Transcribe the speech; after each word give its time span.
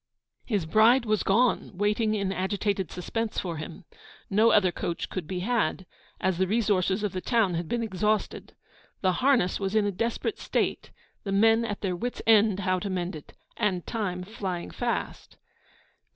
His 0.47 0.65
bride 0.65 1.05
was 1.05 1.21
gone, 1.21 1.73
waiting 1.77 2.15
in 2.15 2.31
agitated 2.31 2.89
suspense 2.89 3.37
for 3.39 3.57
him. 3.57 3.85
No 4.31 4.49
other 4.49 4.71
coach 4.71 5.11
could 5.11 5.27
be 5.27 5.41
had, 5.41 5.85
as 6.19 6.39
the 6.39 6.47
resources 6.47 7.03
of 7.03 7.11
the 7.11 7.21
town 7.21 7.53
had 7.53 7.69
been 7.69 7.83
exhausted. 7.83 8.55
The 9.01 9.11
harness 9.21 9.59
was 9.59 9.75
in 9.75 9.85
a 9.85 9.91
desperate 9.91 10.39
state, 10.39 10.89
the 11.23 11.31
men 11.31 11.63
at 11.63 11.81
their 11.81 11.95
wit's 11.95 12.23
end 12.25 12.61
how 12.61 12.79
to 12.79 12.89
mend 12.89 13.15
it, 13.15 13.33
and 13.57 13.85
time 13.85 14.23
flying 14.23 14.71
fast. 14.71 15.37